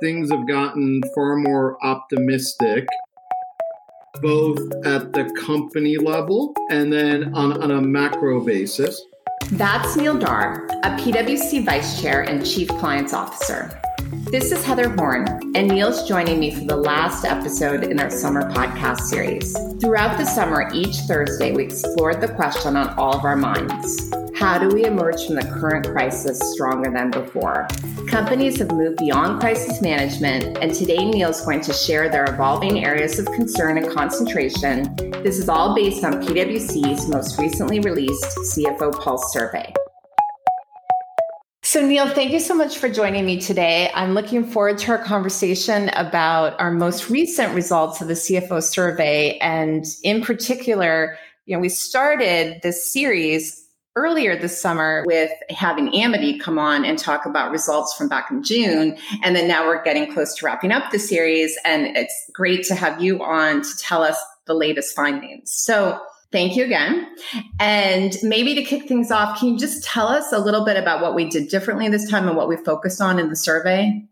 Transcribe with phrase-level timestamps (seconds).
[0.00, 2.86] things have gotten far more optimistic,
[4.22, 9.00] both at the company level and then on, on a macro basis.
[9.52, 13.80] That's Neil Dhar, a PwC Vice Chair and Chief Clients Officer.
[14.30, 18.50] This is Heather Horn, and Neil's joining me for the last episode in our summer
[18.52, 19.56] podcast series.
[19.80, 24.56] Throughout the summer, each Thursday, we explored the question on all of our minds how
[24.56, 27.66] do we emerge from the current crisis stronger than before?
[28.06, 32.84] Companies have moved beyond crisis management, and today Neil is going to share their evolving
[32.84, 34.94] areas of concern and concentration.
[35.24, 39.72] This is all based on PwC's most recently released CFO Pulse survey.
[41.64, 43.90] So, Neil, thank you so much for joining me today.
[43.92, 49.36] I'm looking forward to our conversation about our most recent results of the CFO survey.
[49.38, 53.67] And in particular, you know, we started this series
[53.98, 58.44] earlier this summer with having Amity come on and talk about results from back in
[58.44, 58.96] June.
[59.24, 61.58] And then now we're getting close to wrapping up the series.
[61.64, 65.52] And it's great to have you on to tell us the latest findings.
[65.52, 67.08] So thank you again.
[67.58, 71.02] And maybe to kick things off, can you just tell us a little bit about
[71.02, 74.04] what we did differently this time and what we focused on in the survey?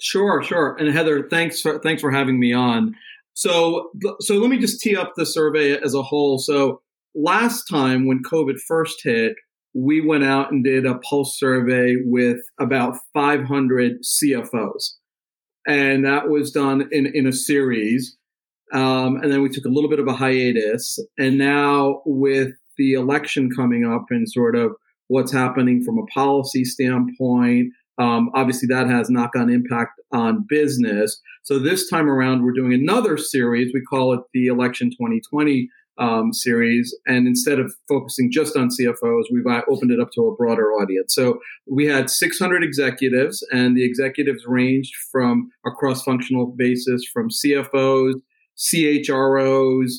[0.00, 0.76] Sure, sure.
[0.76, 2.94] And Heather, thanks for thanks for having me on.
[3.34, 6.38] So so let me just tee up the survey as a whole.
[6.38, 6.80] So
[7.14, 9.34] last time when COVID first hit,
[9.74, 14.94] we went out and did a pulse survey with about 500 CFOs.
[15.66, 18.16] And that was done in, in a series.
[18.72, 20.98] Um, and then we took a little bit of a hiatus.
[21.18, 24.72] And now with the election coming up and sort of
[25.08, 31.20] what's happening from a policy standpoint, um, obviously that has knock on impact on business.
[31.42, 33.72] So this time around, we're doing another series.
[33.74, 36.96] We call it the Election 2020 um, series.
[37.06, 41.14] And instead of focusing just on CFOs, we've opened it up to a broader audience.
[41.14, 47.28] So we had 600 executives, and the executives ranged from a cross functional basis from
[47.28, 48.14] CFOs,
[48.58, 49.90] CHROs,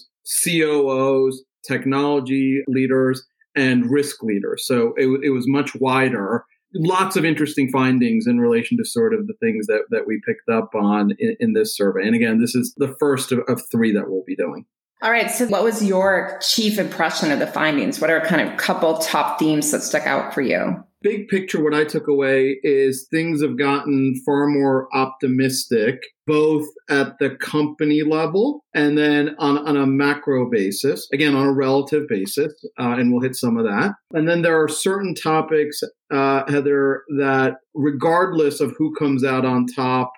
[0.44, 4.66] COOs, technology leaders, and risk leaders.
[4.66, 9.28] So it, it was much wider lots of interesting findings in relation to sort of
[9.28, 12.06] the things that, that we picked up on in, in this survey.
[12.06, 14.66] And again, this is the first of, of, three that we'll be doing.
[15.04, 15.32] All right.
[15.32, 18.00] So, what was your chief impression of the findings?
[18.00, 20.84] What are kind of couple top themes that stuck out for you?
[21.02, 27.18] Big picture, what I took away is things have gotten far more optimistic, both at
[27.18, 32.54] the company level and then on, on a macro basis, again, on a relative basis,
[32.80, 33.94] uh, and we'll hit some of that.
[34.14, 35.82] And then there are certain topics,
[36.14, 40.12] uh, Heather, that regardless of who comes out on top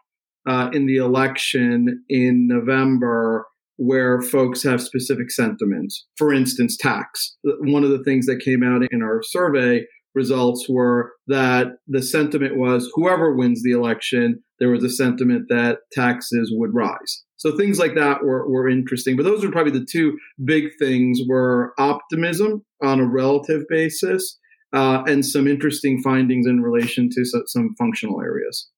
[0.45, 3.45] uh, in the election in November,
[3.77, 6.05] where folks have specific sentiments.
[6.17, 7.35] For instance, tax.
[7.43, 9.85] One of the things that came out in our survey
[10.15, 15.79] results were that the sentiment was whoever wins the election, there was a sentiment that
[15.91, 17.23] taxes would rise.
[17.37, 19.17] So things like that were, were interesting.
[19.17, 24.39] But those are probably the two big things were optimism on a relative basis
[24.71, 28.69] uh, and some interesting findings in relation to some functional areas.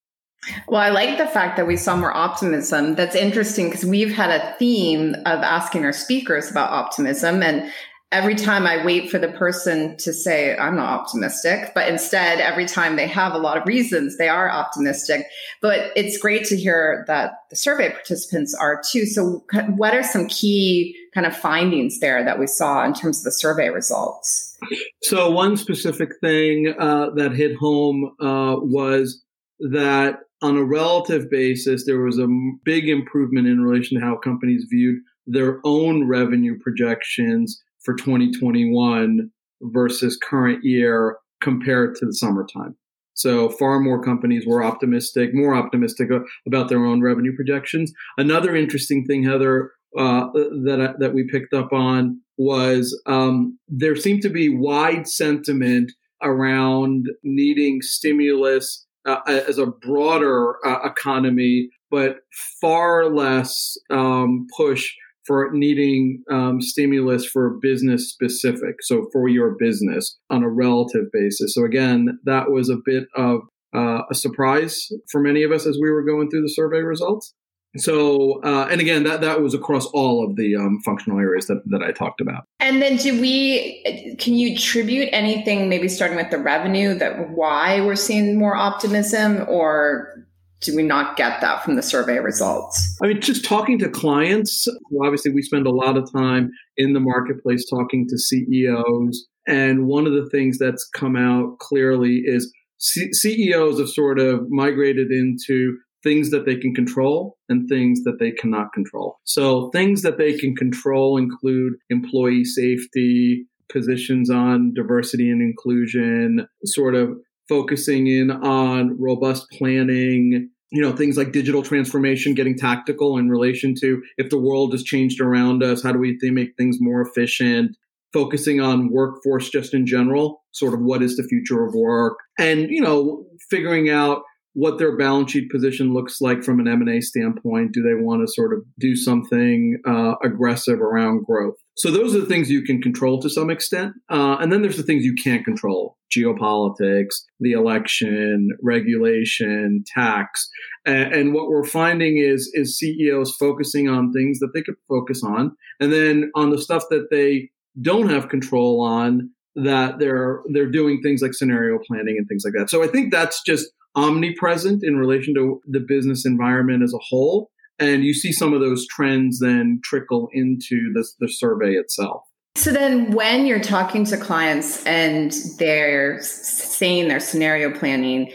[0.67, 2.95] Well, I like the fact that we saw more optimism.
[2.95, 7.41] That's interesting because we've had a theme of asking our speakers about optimism.
[7.41, 7.71] And
[8.11, 12.65] every time I wait for the person to say, I'm not optimistic, but instead, every
[12.65, 15.25] time they have a lot of reasons, they are optimistic.
[15.61, 19.05] But it's great to hear that the survey participants are too.
[19.05, 19.43] So,
[19.75, 23.31] what are some key kind of findings there that we saw in terms of the
[23.31, 24.57] survey results?
[25.03, 29.23] So, one specific thing uh, that hit home uh, was
[29.59, 32.27] that on a relative basis, there was a
[32.63, 40.17] big improvement in relation to how companies viewed their own revenue projections for 2021 versus
[40.17, 42.75] current year compared to the summertime.
[43.15, 46.09] So far more companies were optimistic, more optimistic
[46.45, 47.91] about their own revenue projections.
[48.17, 54.21] Another interesting thing, Heather, uh, that that we picked up on was um, there seemed
[54.23, 55.91] to be wide sentiment
[56.21, 62.17] around needing stimulus uh, as a broader uh, economy, but
[62.61, 64.91] far less um, push
[65.25, 68.75] for needing um, stimulus for business specific.
[68.81, 71.55] So for your business on a relative basis.
[71.55, 73.41] So again, that was a bit of
[73.75, 77.33] uh, a surprise for many of us as we were going through the survey results.
[77.77, 81.61] So, uh, and again, that, that was across all of the um, functional areas that,
[81.67, 82.45] that I talked about.
[82.59, 87.81] And then do we, can you attribute anything, maybe starting with the revenue, that why
[87.81, 90.25] we're seeing more optimism or
[90.61, 92.97] do we not get that from the survey results?
[93.03, 94.67] I mean, just talking to clients,
[95.03, 99.27] obviously we spend a lot of time in the marketplace talking to CEOs.
[99.47, 104.49] And one of the things that's come out clearly is C- CEOs have sort of
[104.49, 109.17] migrated into things that they can control and things that they cannot control.
[109.25, 116.95] So things that they can control include employee safety, positions on diversity and inclusion, sort
[116.95, 117.17] of
[117.49, 123.73] focusing in on robust planning, you know, things like digital transformation, getting tactical in relation
[123.81, 127.75] to if the world has changed around us, how do we make things more efficient?
[128.13, 132.69] Focusing on workforce just in general, sort of what is the future of work, and
[132.69, 134.21] you know, figuring out
[134.55, 137.73] what their balance sheet position looks like from an M&A standpoint.
[137.73, 141.55] Do they want to sort of do something uh, aggressive around growth?
[141.75, 143.91] So those are the things you can control to some extent.
[144.09, 145.97] Uh, and then there's the things you can't control.
[146.15, 150.49] Geopolitics, the election, regulation, tax.
[150.85, 155.21] And, and what we're finding is, is CEOs focusing on things that they could focus
[155.21, 155.53] on.
[155.81, 157.49] And then on the stuff that they
[157.81, 162.53] don't have control on, that they're they're doing things like scenario planning and things like
[162.57, 162.69] that.
[162.69, 167.51] So I think that's just omnipresent in relation to the business environment as a whole.
[167.79, 172.23] And you see some of those trends then trickle into the, the survey itself.
[172.55, 178.31] So then when you're talking to clients and they're saying their scenario planning,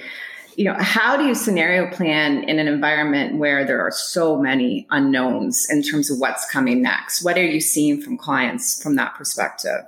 [0.57, 4.87] you know, how do you scenario plan in an environment where there are so many
[4.91, 7.25] unknowns in terms of what's coming next?
[7.25, 9.81] What are you seeing from clients from that perspective?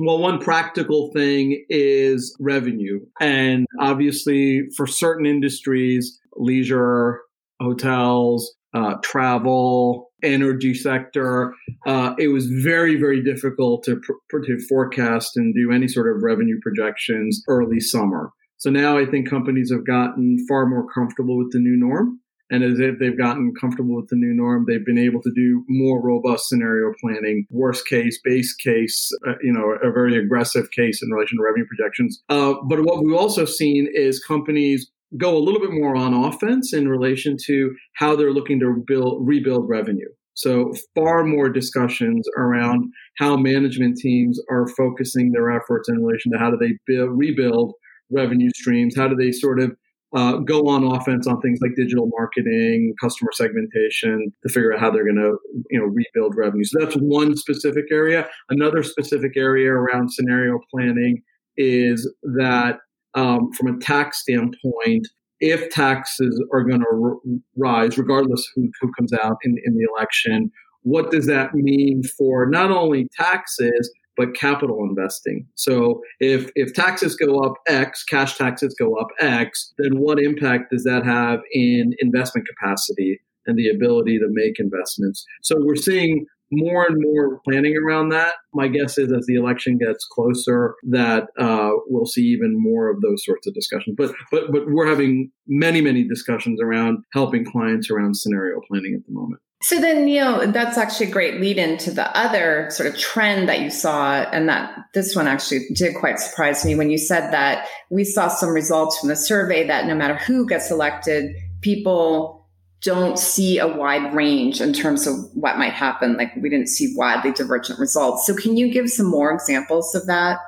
[0.00, 3.00] Well, one practical thing is revenue.
[3.20, 7.20] And obviously, for certain industries, leisure,
[7.60, 11.52] hotels, uh, travel, energy sector,
[11.86, 16.22] uh, it was very, very difficult to, pr- to forecast and do any sort of
[16.22, 18.30] revenue projections early summer.
[18.58, 22.20] So now I think companies have gotten far more comfortable with the new norm.
[22.50, 25.64] And as if they've gotten comfortable with the new norm, they've been able to do
[25.68, 31.02] more robust scenario planning, worst case, base case, uh, you know, a very aggressive case
[31.02, 32.22] in relation to revenue projections.
[32.28, 36.72] Uh, but what we've also seen is companies go a little bit more on offense
[36.72, 40.08] in relation to how they're looking to build, rebuild revenue.
[40.34, 46.38] So far more discussions around how management teams are focusing their efforts in relation to
[46.38, 47.72] how do they build, rebuild
[48.10, 48.94] revenue streams?
[48.96, 49.76] How do they sort of
[50.16, 54.90] uh, go on offense on things like digital marketing, customer segmentation to figure out how
[54.90, 55.36] they're going to,
[55.70, 56.64] you know, rebuild revenue.
[56.64, 58.28] So that's one specific area.
[58.48, 61.22] Another specific area around scenario planning
[61.56, 62.78] is that
[63.14, 65.06] um, from a tax standpoint,
[65.40, 69.86] if taxes are going to r- rise, regardless who, who comes out in, in the
[69.94, 70.50] election,
[70.82, 75.46] what does that mean for not only taxes, but capital investing.
[75.54, 80.72] So if if taxes go up X, cash taxes go up X, then what impact
[80.72, 85.24] does that have in investment capacity and the ability to make investments?
[85.42, 88.34] So we're seeing more and more planning around that.
[88.54, 93.00] My guess is as the election gets closer, that uh, we'll see even more of
[93.02, 93.94] those sorts of discussions.
[93.96, 99.06] But but but we're having many many discussions around helping clients around scenario planning at
[99.06, 99.40] the moment.
[99.60, 103.60] So then, Neil, that's actually a great lead into the other sort of trend that
[103.60, 104.22] you saw.
[104.22, 108.28] And that this one actually did quite surprise me when you said that we saw
[108.28, 112.46] some results from the survey that no matter who gets elected, people
[112.82, 116.16] don't see a wide range in terms of what might happen.
[116.16, 118.26] Like we didn't see widely divergent results.
[118.26, 120.38] So can you give some more examples of that?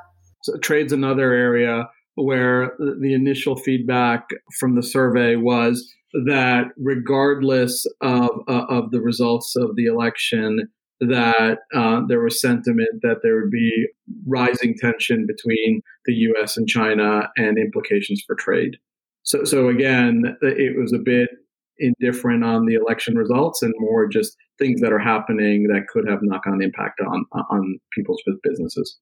[0.43, 4.29] So trade's another area where the initial feedback
[4.59, 10.69] from the survey was that regardless of, uh, of the results of the election,
[11.01, 13.87] that uh, there was sentiment that there would be
[14.27, 16.57] rising tension between the U.S.
[16.57, 18.77] and China and implications for trade.
[19.23, 21.31] So, so again, it was a bit
[21.79, 26.21] indifferent on the election results and more just things that are happening that could have
[26.23, 28.99] knock-on impact on on people's businesses.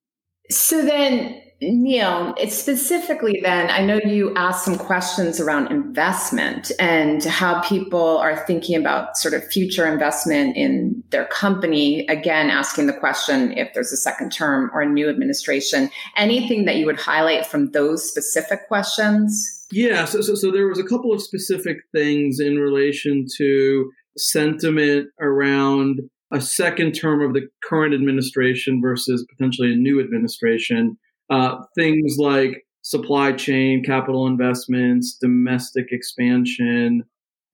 [0.50, 7.22] So then, Neil, it's specifically then, I know you asked some questions around investment and
[7.24, 12.06] how people are thinking about sort of future investment in their company.
[12.06, 15.90] Again, asking the question if there's a second term or a new administration.
[16.16, 19.66] Anything that you would highlight from those specific questions?
[19.72, 25.08] Yeah, so, so, so there was a couple of specific things in relation to sentiment
[25.20, 26.00] around
[26.32, 30.98] a second term of the current administration versus potentially a new administration.
[31.30, 37.04] Uh, things like supply chain, capital investments, domestic expansion,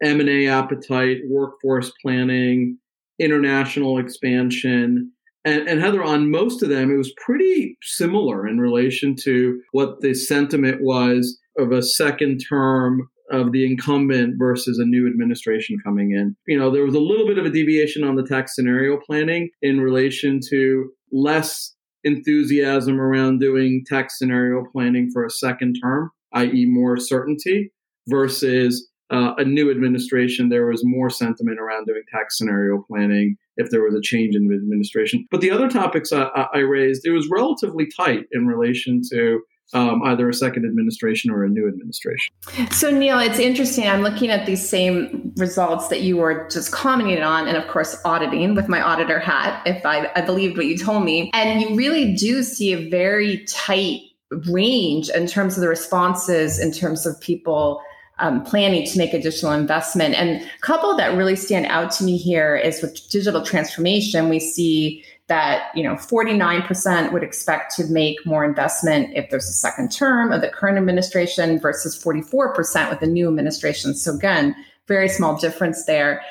[0.02, 2.78] M&A appetite, workforce planning,
[3.18, 5.10] international expansion.
[5.44, 10.00] And, and, Heather, on most of them, it was pretty similar in relation to what
[10.00, 16.12] the sentiment was of a second term of the incumbent versus a new administration coming
[16.12, 16.36] in.
[16.46, 19.50] You know, there was a little bit of a deviation on the tax scenario planning
[19.62, 21.74] in relation to less
[22.04, 27.72] enthusiasm around doing tax scenario planning for a second term, i.e., more certainty,
[28.08, 33.70] versus uh, a new administration, there was more sentiment around doing tax scenario planning if
[33.70, 35.26] there was a change in the administration.
[35.30, 39.40] But the other topics I, I raised, it was relatively tight in relation to
[39.72, 42.34] um, either a second administration or a new administration.
[42.70, 43.88] So, Neil, it's interesting.
[43.88, 47.96] I'm looking at these same results that you were just commenting on, and of course,
[48.04, 51.30] auditing with my auditor hat, if I, I believed what you told me.
[51.34, 54.00] And you really do see a very tight
[54.48, 57.80] range in terms of the responses, in terms of people
[58.18, 60.14] um, planning to make additional investment.
[60.14, 64.38] And a couple that really stand out to me here is with digital transformation, we
[64.38, 69.90] see that you know 49% would expect to make more investment if there's a second
[69.90, 73.94] term of the current administration versus 44% with the new administration.
[73.94, 74.54] So again,
[74.86, 76.22] very small difference there.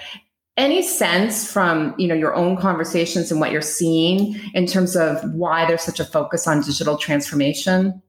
[0.55, 5.23] Any sense from you know your own conversations and what you're seeing in terms of
[5.33, 8.01] why there's such a focus on digital transformation?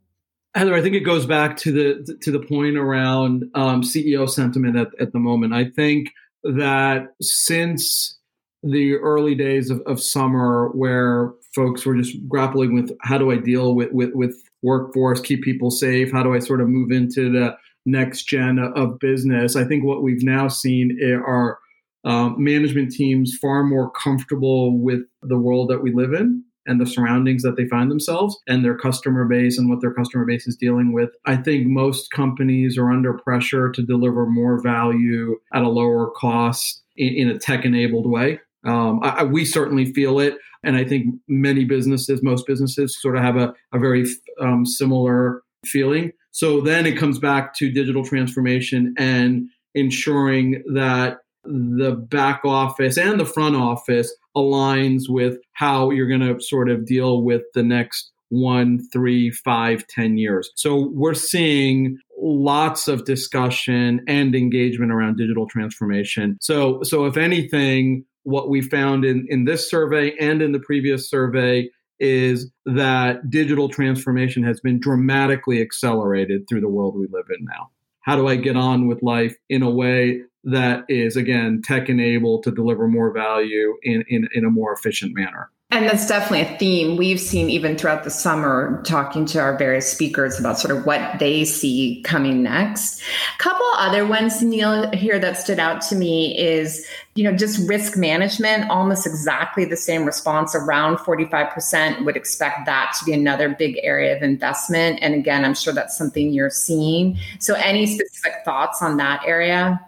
[0.55, 4.77] Heather, I think it goes back to the to the point around um, CEO sentiment
[4.77, 5.55] at, at the moment.
[5.55, 6.11] I think
[6.43, 8.19] that since
[8.65, 13.37] the early days of, of summer, where folks were just grappling with how do I
[13.37, 17.31] deal with, with with workforce, keep people safe, how do I sort of move into
[17.31, 17.57] the
[17.87, 19.57] next gen of business?
[19.57, 21.59] I think what we've now seen are
[22.05, 26.87] um, management teams far more comfortable with the world that we live in and the
[26.87, 30.57] surroundings that they find themselves and their customer base and what their customer base is
[30.57, 31.11] dealing with.
[31.27, 36.83] I think most companies are under pressure to deliver more value at a lower cost
[36.97, 38.41] in, in a tech enabled way.
[38.65, 40.39] Um, I, we certainly feel it.
[40.63, 44.07] And I think many businesses, most businesses, sort of have a, a very
[44.41, 46.13] um, similar feeling.
[46.31, 53.21] So then it comes back to digital transformation and ensuring that the back office and
[53.21, 58.11] the front office aligns with how you're going to sort of deal with the next
[58.31, 60.51] one, three, five, ten years.
[60.57, 66.39] So we're seeing lots of discussion and engagement around digital transformation.
[66.41, 71.09] So, so if anything, what we found in, in this survey and in the previous
[71.09, 77.45] survey is that digital transformation has been dramatically accelerated through the world we live in
[77.45, 77.71] now.
[78.01, 82.43] How do I get on with life in a way that is again tech enabled
[82.45, 85.51] to deliver more value in, in, in a more efficient manner.
[85.71, 89.91] And that's definitely a theme we've seen even throughout the summer, talking to our various
[89.91, 93.03] speakers about sort of what they see coming next.
[93.35, 97.69] A couple other ones, Neil, here that stood out to me is, you know, just
[97.69, 100.55] risk management, almost exactly the same response.
[100.55, 104.99] Around 45% would expect that to be another big area of investment.
[105.01, 107.17] And again, I'm sure that's something you're seeing.
[107.39, 109.81] So, any specific thoughts on that area?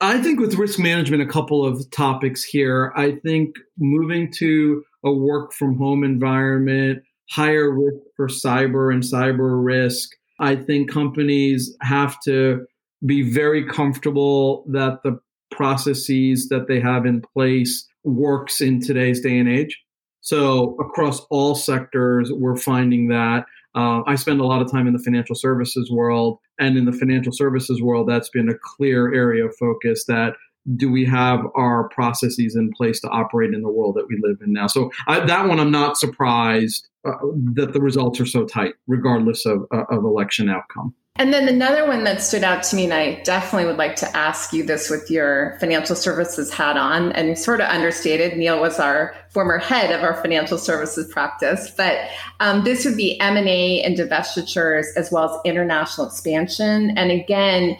[0.00, 2.92] I think with risk management, a couple of topics here.
[2.96, 9.64] I think moving to a work from home environment, higher risk for cyber and cyber
[9.64, 10.10] risk.
[10.38, 12.66] I think companies have to
[13.04, 15.20] be very comfortable that the
[15.52, 19.80] processes that they have in place works in today's day and age.
[20.20, 23.44] So across all sectors, we're finding that
[23.74, 26.92] uh, I spend a lot of time in the financial services world, and in the
[26.92, 30.04] financial services world, that's been a clear area of focus.
[30.06, 30.34] That
[30.76, 34.38] do we have our processes in place to operate in the world that we live
[34.44, 34.66] in now?
[34.66, 37.12] So I, that one, I'm not surprised uh,
[37.54, 40.94] that the results are so tight, regardless of, uh, of election outcome.
[41.16, 44.16] And then another one that stood out to me, and I definitely would like to
[44.16, 48.36] ask you this with your financial services hat on, and sort of understated.
[48.38, 52.08] Neil was our former head of our financial services practice, but
[52.40, 56.96] um, this would be M and A and divestitures as well as international expansion.
[56.96, 57.76] And again,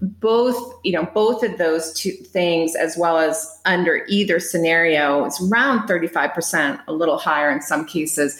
[0.00, 5.42] both you know both of those two things as well as under either scenario it's
[5.42, 8.38] around 35% a little higher in some cases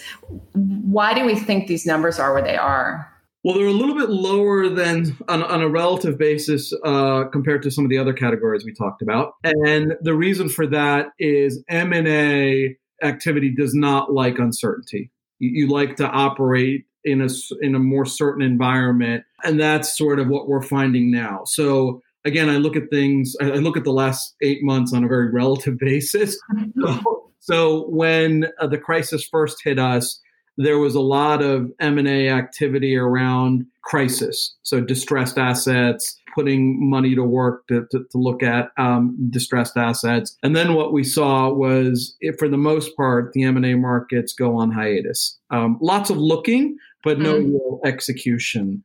[0.52, 3.10] why do we think these numbers are where they are
[3.48, 7.70] well, they're a little bit lower than on, on a relative basis uh, compared to
[7.70, 11.94] some of the other categories we talked about, and the reason for that is M
[11.94, 15.10] and A activity does not like uncertainty.
[15.38, 17.28] You, you like to operate in a
[17.62, 21.44] in a more certain environment, and that's sort of what we're finding now.
[21.46, 23.34] So again, I look at things.
[23.40, 26.38] I look at the last eight months on a very relative basis.
[26.78, 30.20] So, so when uh, the crisis first hit us
[30.58, 37.22] there was a lot of M&A activity around crisis, so distressed assets, putting money to
[37.22, 40.36] work to, to, to look at um, distressed assets.
[40.42, 44.72] And then what we saw was, for the most part, the M&A markets go on
[44.72, 45.38] hiatus.
[45.50, 47.52] Um, lots of looking, but no mm.
[47.52, 48.82] real execution.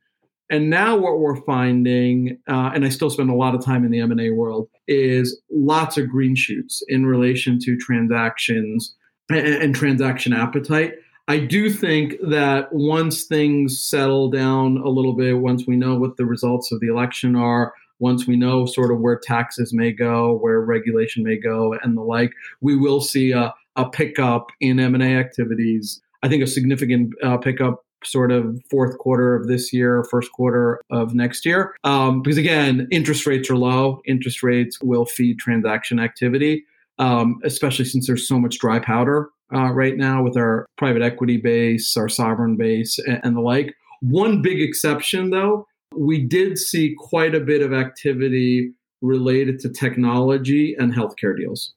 [0.50, 3.90] And now what we're finding, uh, and I still spend a lot of time in
[3.90, 8.94] the M&A world, is lots of green shoots in relation to transactions
[9.28, 10.94] and, and transaction appetite.
[11.26, 16.16] I do think that once things settle down a little bit, once we know what
[16.16, 20.36] the results of the election are, once we know sort of where taxes may go,
[20.36, 25.16] where regulation may go, and the like, we will see a, a pickup in M&A
[25.16, 26.00] activities.
[26.22, 30.80] I think a significant uh, pickup sort of fourth quarter of this year, first quarter
[30.90, 31.74] of next year.
[31.84, 34.02] Um, because again, interest rates are low.
[34.06, 36.64] Interest rates will feed transaction activity,
[36.98, 41.36] um, especially since there's so much dry powder uh, right now with our private equity
[41.36, 43.74] base, our sovereign base, and, and the like.
[44.00, 50.74] One big exception, though, we did see quite a bit of activity related to technology
[50.78, 51.72] and healthcare deals.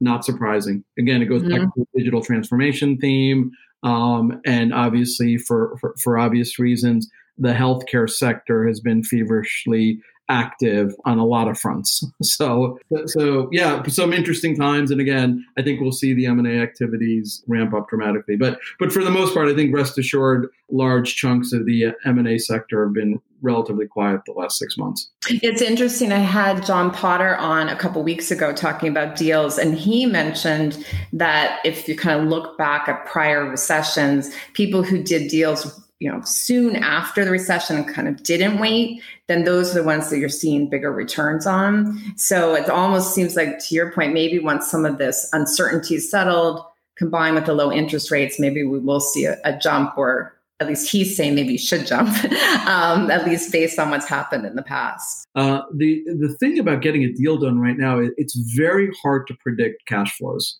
[0.00, 0.84] Not surprising.
[0.98, 1.64] Again, it goes mm-hmm.
[1.64, 3.50] back to the digital transformation theme.
[3.82, 7.08] Um, and obviously, for, for, for obvious reasons,
[7.38, 12.04] the healthcare sector has been feverishly active on a lot of fronts.
[12.22, 14.90] So, so yeah, some interesting times.
[14.90, 18.36] And again, I think we'll see the M and A activities ramp up dramatically.
[18.36, 22.18] But, but for the most part, I think rest assured, large chunks of the M
[22.18, 25.10] and A sector have been relatively quiet the last six months.
[25.28, 26.12] It's interesting.
[26.12, 30.84] I had John Potter on a couple weeks ago talking about deals, and he mentioned
[31.12, 36.10] that if you kind of look back at prior recessions, people who did deals you
[36.10, 40.18] know soon after the recession kind of didn't wait then those are the ones that
[40.18, 41.96] you're seeing bigger returns on.
[42.16, 46.10] So it almost seems like to your point maybe once some of this uncertainty is
[46.10, 46.64] settled
[46.96, 50.66] combined with the low interest rates maybe we will see a, a jump or at
[50.66, 52.08] least he's saying maybe you should jump
[52.66, 55.26] um, at least based on what's happened in the past.
[55.36, 59.34] Uh, the the thing about getting a deal done right now it's very hard to
[59.42, 60.58] predict cash flows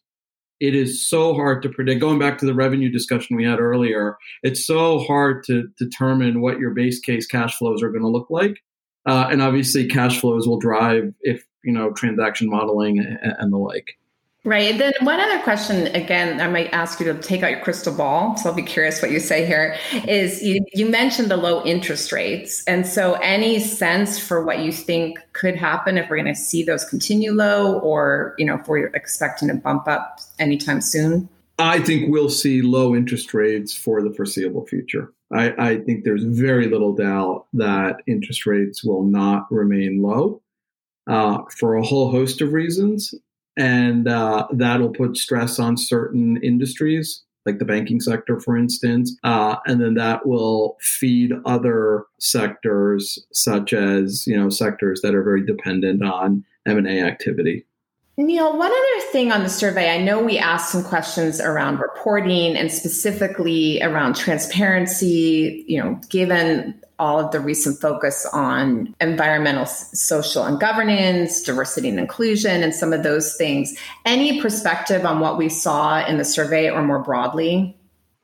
[0.61, 2.01] it is so hard to predict.
[2.01, 6.59] Going back to the revenue discussion we had earlier, it's so hard to determine what
[6.59, 8.59] your base case cash flows are going to look like.
[9.07, 13.57] Uh, and obviously, cash flows will drive if you know transaction modeling and, and the
[13.57, 13.99] like.
[14.43, 14.79] Right.
[14.79, 18.39] Then one other question, again, I might ask you to take out your crystal ball.
[18.39, 19.77] So I'll be curious what you say here.
[20.09, 22.65] Is you, you mentioned the low interest rates.
[22.65, 26.63] And so any sense for what you think could happen if we're going to see
[26.63, 31.29] those continue low or, you know, if we're expecting a bump up anytime soon?
[31.59, 35.13] I think we'll see low interest rates for the foreseeable future.
[35.31, 40.41] I, I think there's very little doubt that interest rates will not remain low.
[41.07, 43.15] Uh, for a whole host of reasons
[43.61, 49.17] and uh, that'll put stress on certain industries like the banking sector for instance.
[49.23, 55.23] Uh, and then that will feed other sectors such as you know sectors that are
[55.23, 57.65] very dependent on m&a activity
[58.27, 62.55] Neil, one other thing on the survey, I know we asked some questions around reporting
[62.57, 70.45] and specifically around transparency, you know, given all of the recent focus on environmental, social,
[70.45, 73.75] and governance, diversity and inclusion, and some of those things.
[74.05, 77.75] Any perspective on what we saw in the survey or more broadly?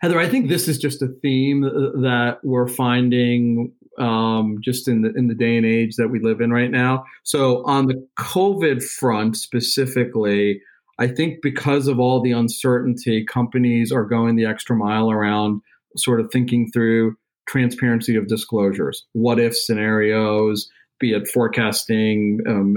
[0.03, 5.03] Heather, I think this is just a theme uh, that we're finding um, just in
[5.03, 7.05] the in the day and age that we live in right now.
[7.23, 10.61] So on the COVID front specifically,
[10.99, 15.61] I think because of all the uncertainty, companies are going the extra mile around
[15.97, 22.77] sort of thinking through transparency of disclosures, what if scenarios, be it forecasting, um,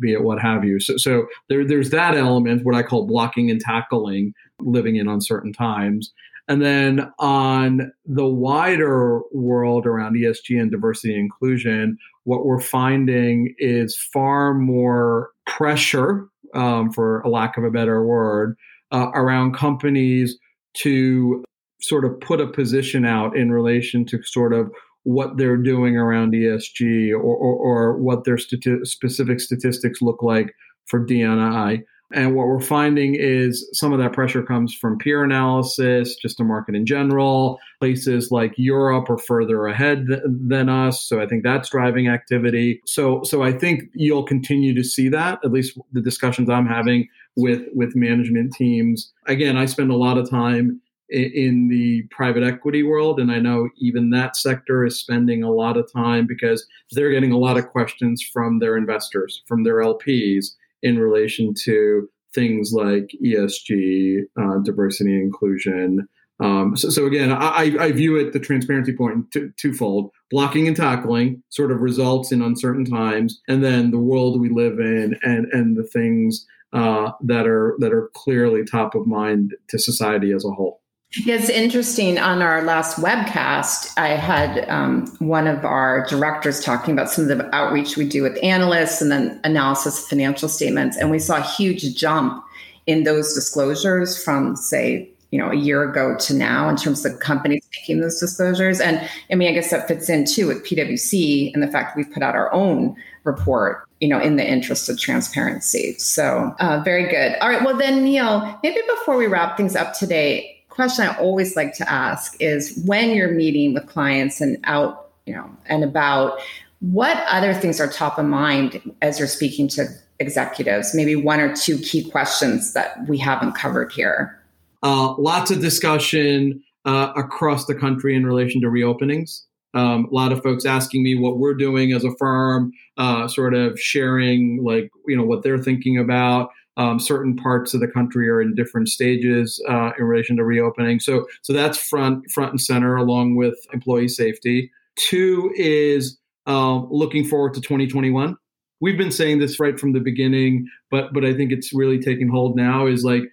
[0.00, 0.80] be it what have you.
[0.80, 5.52] So, so there, there's that element, what I call blocking and tackling, living in uncertain
[5.52, 6.12] times.
[6.48, 13.54] And then on the wider world around ESG and diversity and inclusion, what we're finding
[13.58, 18.56] is far more pressure, um, for a lack of a better word,
[18.92, 20.38] uh, around companies
[20.74, 21.44] to
[21.80, 24.70] sort of put a position out in relation to sort of
[25.02, 30.52] what they're doing around ESG or, or, or what their stati- specific statistics look like
[30.86, 31.82] for DNI.
[32.12, 36.44] And what we're finding is some of that pressure comes from peer analysis, just the
[36.44, 37.58] market in general.
[37.80, 42.80] Places like Europe are further ahead th- than us, so I think that's driving activity.
[42.86, 45.40] So, so I think you'll continue to see that.
[45.44, 49.12] At least the discussions I'm having with with management teams.
[49.26, 53.20] Again, I spend a lot of time in the private equity world.
[53.20, 57.30] And I know even that sector is spending a lot of time because they're getting
[57.30, 63.10] a lot of questions from their investors, from their LPs in relation to things like
[63.24, 66.06] ESG, uh, diversity inclusion.
[66.38, 70.76] Um, so, so, again, I, I, view it the transparency point t- twofold: blocking and
[70.76, 75.46] tackling sort of results in uncertain times, and then the world we live in, and
[75.52, 80.44] and the things uh, that are that are clearly top of mind to society as
[80.44, 80.82] a whole.
[81.24, 82.18] It's interesting.
[82.18, 87.38] On our last webcast, I had um, one of our directors talking about some of
[87.38, 90.96] the outreach we do with analysts and then analysis of financial statements.
[90.96, 92.44] And we saw a huge jump
[92.86, 97.18] in those disclosures from, say, you know, a year ago to now in terms of
[97.20, 98.80] companies making those disclosures.
[98.80, 102.10] And I mean, I guess that fits in too with PwC and the fact we've
[102.12, 105.94] put out our own report, you know, in the interest of transparency.
[105.98, 107.36] So uh, very good.
[107.40, 107.62] All right.
[107.64, 111.90] Well, then, Neil, maybe before we wrap things up today, question I always like to
[111.90, 116.38] ask is when you're meeting with clients and out, you know, and about
[116.80, 119.86] what other things are top of mind as you're speaking to
[120.18, 120.94] executives?
[120.94, 124.38] Maybe one or two key questions that we haven't covered here.
[124.82, 129.42] Uh, lots of discussion uh, across the country in relation to reopenings.
[129.74, 133.54] Um, a lot of folks asking me what we're doing as a firm, uh, sort
[133.54, 136.50] of sharing like you know what they're thinking about.
[136.78, 141.00] Um, certain parts of the country are in different stages uh, in relation to reopening.
[141.00, 144.70] So so that's front front and center along with employee safety.
[144.96, 148.36] Two is um, looking forward to 2021.
[148.80, 152.28] We've been saying this right from the beginning, but but I think it's really taking
[152.28, 152.86] hold now.
[152.86, 153.24] Is like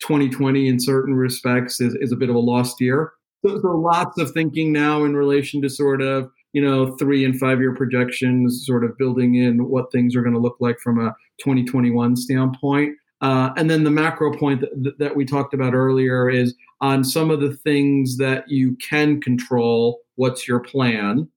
[0.00, 3.12] 2020 in certain respects is, is a bit of a lost year.
[3.44, 7.38] So, so lots of thinking now in relation to sort of you know three and
[7.38, 10.98] five year projections, sort of building in what things are going to look like from
[10.98, 12.96] a 2021 standpoint.
[13.20, 17.30] Uh, and then the macro point that, that we talked about earlier is on some
[17.30, 20.00] of the things that you can control.
[20.16, 21.28] What's your plan?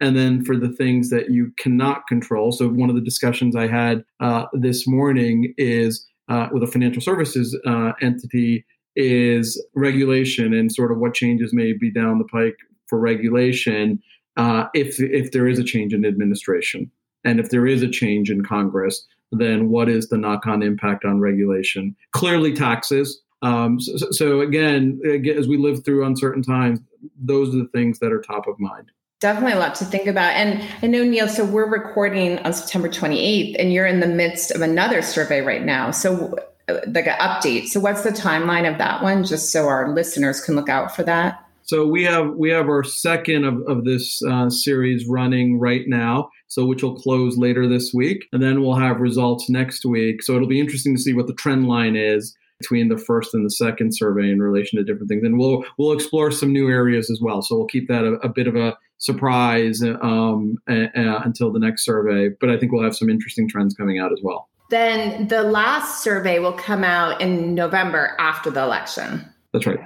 [0.00, 2.52] and then for the things that you cannot control.
[2.52, 7.02] So one of the discussions I had uh, this morning is uh, with a financial
[7.02, 12.58] services uh, entity is regulation and sort of what changes may be down the pike
[12.86, 14.00] for regulation
[14.38, 16.90] uh, if if there is a change in administration
[17.24, 19.06] and if there is a change in Congress.
[19.30, 21.94] Then what is the knock-on impact on regulation?
[22.12, 23.20] Clearly, taxes.
[23.42, 25.00] Um, so, so again,
[25.36, 26.80] as we live through uncertain times,
[27.20, 28.90] those are the things that are top of mind.
[29.20, 30.30] Definitely a lot to think about.
[30.34, 34.52] And I know, Neil, so we're recording on September 28th, and you're in the midst
[34.52, 35.90] of another survey right now.
[35.90, 36.36] So,
[36.68, 37.66] uh, like an update.
[37.66, 41.02] So, what's the timeline of that one, just so our listeners can look out for
[41.02, 41.44] that?
[41.68, 46.30] So we have we have our second of, of this uh, series running right now.
[46.46, 50.22] So which will close later this week, and then we'll have results next week.
[50.22, 53.44] So it'll be interesting to see what the trend line is between the first and
[53.44, 55.22] the second survey in relation to different things.
[55.24, 57.42] And we'll we'll explore some new areas as well.
[57.42, 62.30] So we'll keep that a, a bit of a surprise um, until the next survey.
[62.40, 64.48] But I think we'll have some interesting trends coming out as well.
[64.70, 69.22] Then the last survey will come out in November after the election.
[69.52, 69.80] That's right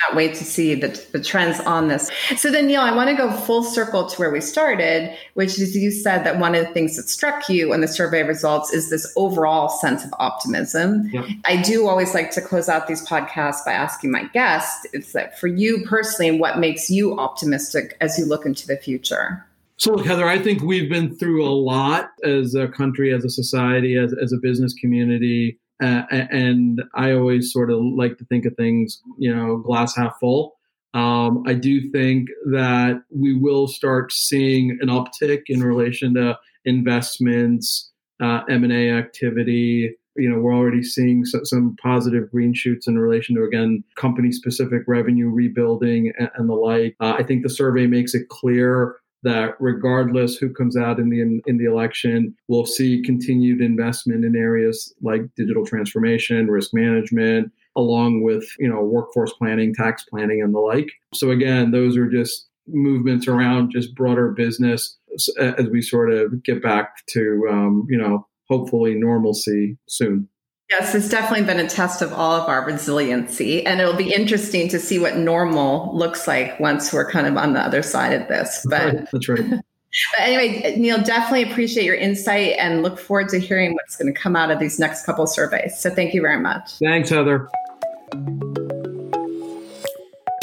[0.00, 2.10] cannot wait to see the, the trends on this.
[2.36, 5.76] So then, Neil, I want to go full circle to where we started, which is
[5.76, 8.90] you said that one of the things that struck you in the survey results is
[8.90, 11.08] this overall sense of optimism.
[11.12, 11.26] Yep.
[11.44, 15.38] I do always like to close out these podcasts by asking my guests, it's that
[15.38, 19.46] for you personally, what makes you optimistic as you look into the future?
[19.76, 23.30] So, look, Heather, I think we've been through a lot as a country, as a
[23.30, 28.44] society, as, as a business community uh, and I always sort of like to think
[28.44, 30.56] of things, you know, glass half full.
[30.92, 37.90] Um, I do think that we will start seeing an uptick in relation to investments,
[38.20, 39.94] uh, M&A activity.
[40.16, 44.32] You know, we're already seeing so, some positive green shoots in relation to, again, company
[44.32, 46.96] specific revenue rebuilding and, and the like.
[47.00, 51.20] Uh, I think the survey makes it clear that regardless who comes out in the
[51.20, 57.52] in, in, the election, we'll see continued investment in areas like digital transformation, risk management,
[57.76, 60.90] along with you know workforce planning, tax planning, and the like.
[61.14, 64.96] So again, those are just movements around just broader business
[65.38, 70.28] as we sort of get back to um, you know hopefully normalcy soon.
[70.70, 73.66] Yes, it's definitely been a test of all of our resiliency.
[73.66, 77.54] And it'll be interesting to see what normal looks like once we're kind of on
[77.54, 78.64] the other side of this.
[78.68, 79.60] But that's right.
[80.16, 84.16] But anyway, Neil, definitely appreciate your insight and look forward to hearing what's going to
[84.18, 85.80] come out of these next couple surveys.
[85.80, 86.74] So thank you very much.
[86.78, 87.50] Thanks, Heather.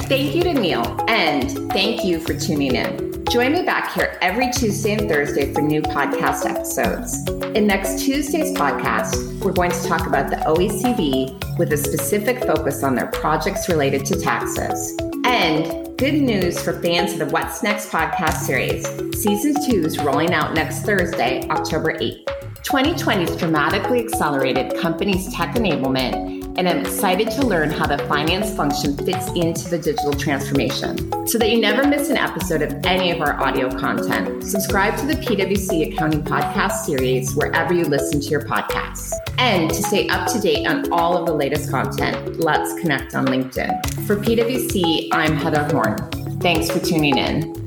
[0.08, 3.26] Thank you to Neil, and thank you for tuning in.
[3.30, 7.28] Join me back here every Tuesday and Thursday for new podcast episodes.
[7.58, 12.86] In next Tuesday's podcast, we're going to talk about the OECD with a specific focus
[12.86, 14.96] on their projects related to taxes.
[15.26, 18.88] And good news for fans of the What's Next podcast series.
[19.22, 22.26] Season 2 is rolling out next Thursday, October 8th.
[22.64, 28.54] 2020 has dramatically accelerated companies' tech enablement and I'm excited to learn how the finance
[28.56, 31.28] function fits into the digital transformation.
[31.28, 35.06] So that you never miss an episode of any of our audio content, subscribe to
[35.06, 39.14] the PwC Accounting Podcast series wherever you listen to your podcasts.
[39.38, 43.28] And to stay up to date on all of the latest content, let's connect on
[43.28, 44.08] LinkedIn.
[44.08, 45.98] For PwC, I'm Heather Horn.
[46.40, 47.67] Thanks for tuning in.